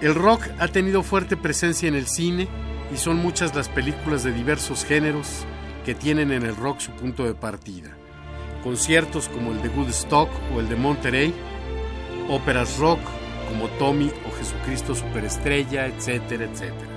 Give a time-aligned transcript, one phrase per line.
[0.00, 2.46] El rock ha tenido fuerte presencia en el cine
[2.94, 5.44] y son muchas las películas de diversos géneros
[5.84, 7.96] que tienen en el rock su punto de partida.
[8.62, 11.34] Conciertos como el de Woodstock o el de Monterey,
[12.28, 13.00] óperas rock
[13.48, 16.92] como Tommy o Jesucristo Superestrella, etcétera, etcétera.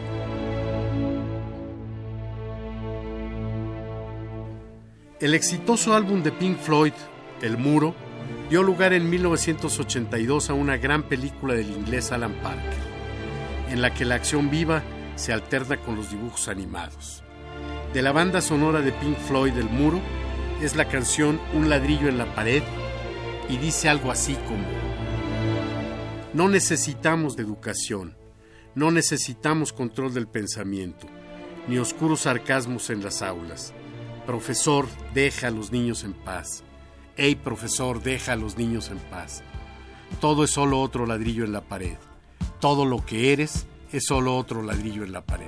[5.20, 6.94] El exitoso álbum de Pink Floyd,
[7.42, 7.96] El Muro,
[8.52, 12.91] dio lugar en 1982 a una gran película del inglés Alan Parker
[13.72, 14.84] en la que la acción viva
[15.16, 17.24] se alterna con los dibujos animados.
[17.94, 20.00] De la banda sonora de Pink Floyd El Muro
[20.62, 22.64] es la canción Un ladrillo en la pared
[23.50, 24.64] y dice algo así como,
[26.34, 28.16] no necesitamos de educación,
[28.76, 31.08] no necesitamos control del pensamiento,
[31.68, 33.74] ni oscuros sarcasmos en las aulas.
[34.26, 36.64] Profesor, deja a los niños en paz.
[37.18, 39.44] Hey, profesor, deja a los niños en paz.
[40.22, 41.98] Todo es solo otro ladrillo en la pared.
[42.62, 45.48] Todo lo que eres es solo otro ladrillo en la pared.